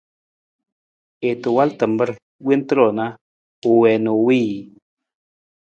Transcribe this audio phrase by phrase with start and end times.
[1.29, 2.09] I ta wal tamar
[2.45, 3.05] wonta ru na
[3.69, 4.61] u wii na u wiiji.